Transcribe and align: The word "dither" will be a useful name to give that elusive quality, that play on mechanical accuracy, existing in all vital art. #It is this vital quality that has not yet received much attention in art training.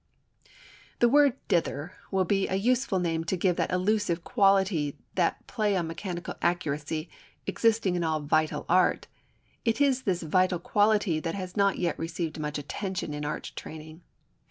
The 0.97 1.07
word 1.07 1.35
"dither" 1.47 1.93
will 2.09 2.25
be 2.25 2.47
a 2.47 2.55
useful 2.55 2.97
name 2.97 3.23
to 3.25 3.37
give 3.37 3.55
that 3.57 3.69
elusive 3.71 4.23
quality, 4.23 4.97
that 5.13 5.45
play 5.45 5.77
on 5.77 5.85
mechanical 5.85 6.33
accuracy, 6.41 7.07
existing 7.45 7.93
in 7.95 8.03
all 8.03 8.19
vital 8.19 8.65
art. 8.67 9.05
#It 9.63 9.79
is 9.79 10.01
this 10.01 10.23
vital 10.23 10.57
quality 10.57 11.19
that 11.19 11.35
has 11.35 11.55
not 11.55 11.77
yet 11.77 11.99
received 11.99 12.39
much 12.39 12.57
attention 12.57 13.13
in 13.13 13.25
art 13.25 13.51
training. 13.55 14.01